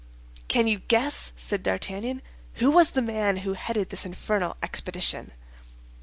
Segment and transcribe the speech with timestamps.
[0.47, 2.23] "Can you guess," said D'Artagnan,
[2.55, 5.31] "who was the man who headed this infernal expedition?"